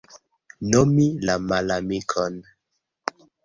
[0.71, 2.33] Nomi la malamikon.